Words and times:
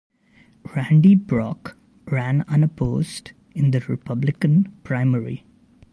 Randy 0.75 1.13
Brock 1.13 1.77
ran 2.07 2.41
unopposed 2.47 3.33
in 3.53 3.69
the 3.69 3.81
Republican 3.81 4.73
primary. 4.83 5.45